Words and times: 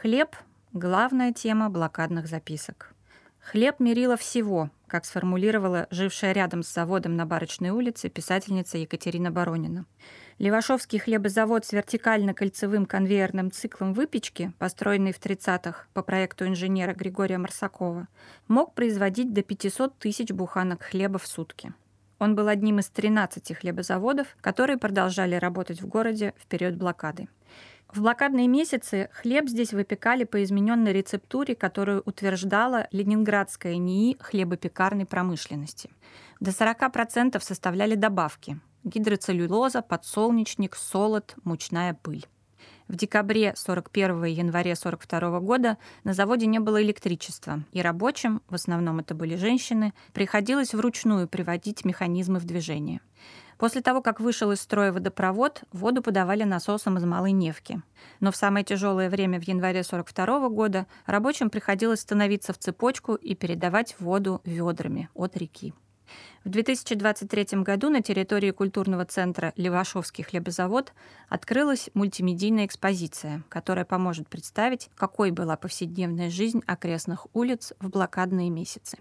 Хлеб– 0.00 0.34
главная 0.72 1.30
тема 1.30 1.68
блокадных 1.68 2.26
записок. 2.26 2.94
Хлеб 3.38 3.80
мерила 3.80 4.16
всего, 4.16 4.70
как 4.86 5.04
сформулировала 5.04 5.88
жившая 5.90 6.32
рядом 6.32 6.62
с 6.62 6.72
заводом 6.72 7.16
на 7.16 7.26
Барочной 7.26 7.68
улице 7.68 8.08
писательница 8.08 8.78
Екатерина 8.78 9.30
Баронина. 9.30 9.84
Левашовский 10.38 10.98
хлебозавод 11.00 11.66
с 11.66 11.74
вертикально-кольцевым 11.74 12.86
конвейерным 12.86 13.50
циклом 13.50 13.92
выпечки, 13.92 14.54
построенный 14.58 15.12
в 15.12 15.20
30-х 15.20 15.84
по 15.92 16.00
проекту 16.00 16.46
инженера 16.46 16.94
Григория 16.94 17.36
Марсакова, 17.36 18.08
мог 18.48 18.72
производить 18.72 19.34
до 19.34 19.42
500 19.42 19.98
тысяч 19.98 20.30
буханок 20.30 20.82
хлеба 20.82 21.18
в 21.18 21.26
сутки. 21.26 21.74
Он 22.18 22.34
был 22.34 22.48
одним 22.48 22.78
из 22.78 22.88
13 22.88 23.54
хлебозаводов, 23.54 24.34
которые 24.40 24.78
продолжали 24.78 25.34
работать 25.34 25.82
в 25.82 25.86
городе 25.86 26.32
в 26.38 26.46
период 26.46 26.76
блокады. 26.76 27.28
В 27.92 28.02
блокадные 28.02 28.46
месяцы 28.46 29.08
хлеб 29.12 29.48
здесь 29.48 29.72
выпекали 29.72 30.22
по 30.22 30.42
измененной 30.44 30.92
рецептуре, 30.92 31.56
которую 31.56 32.02
утверждала 32.06 32.86
Ленинградская 32.92 33.76
НИИ 33.76 34.16
хлебопекарной 34.20 35.06
промышленности. 35.06 35.90
До 36.38 36.50
40% 36.50 37.40
составляли 37.40 37.96
добавки– 37.96 38.60
гидроцеллюлоза, 38.84 39.82
подсолнечник, 39.82 40.76
солод, 40.76 41.34
мучная 41.42 41.94
пыль. 41.94 42.26
В 42.88 42.96
декабре 42.96 43.54
41 43.56 44.24
и 44.24 44.30
январе 44.32 44.74
42 44.74 45.40
года 45.40 45.78
на 46.04 46.12
заводе 46.12 46.46
не 46.46 46.58
было 46.58 46.82
электричества, 46.82 47.62
и 47.72 47.82
рабочим, 47.82 48.42
в 48.48 48.54
основном 48.54 48.98
это 48.98 49.14
были 49.14 49.36
женщины, 49.36 49.92
приходилось 50.12 50.74
вручную 50.74 51.28
приводить 51.28 51.84
механизмы 51.84 52.38
в 52.38 52.44
движение. 52.44 53.00
После 53.60 53.82
того, 53.82 54.00
как 54.00 54.20
вышел 54.20 54.52
из 54.52 54.60
строя 54.62 54.90
водопровод, 54.90 55.64
воду 55.70 56.00
подавали 56.00 56.44
насосом 56.44 56.96
из 56.96 57.04
Малой 57.04 57.32
Невки. 57.32 57.82
Но 58.18 58.32
в 58.32 58.36
самое 58.36 58.64
тяжелое 58.64 59.10
время 59.10 59.38
в 59.38 59.42
январе 59.42 59.84
42 59.84 60.48
года 60.48 60.86
рабочим 61.04 61.50
приходилось 61.50 62.00
становиться 62.00 62.54
в 62.54 62.58
цепочку 62.58 63.16
и 63.16 63.34
передавать 63.34 63.96
воду 63.98 64.40
ведрами 64.44 65.10
от 65.14 65.36
реки. 65.36 65.74
В 66.44 66.48
2023 66.48 67.62
году 67.62 67.90
на 67.90 68.02
территории 68.02 68.50
культурного 68.50 69.04
центра 69.04 69.52
«Левашовский 69.56 70.24
хлебозавод» 70.24 70.92
открылась 71.28 71.90
мультимедийная 71.94 72.66
экспозиция, 72.66 73.42
которая 73.48 73.84
поможет 73.84 74.28
представить, 74.28 74.90
какой 74.96 75.30
была 75.32 75.56
повседневная 75.56 76.30
жизнь 76.30 76.62
окрестных 76.66 77.26
улиц 77.34 77.74
в 77.78 77.90
блокадные 77.90 78.48
месяцы. 78.48 78.98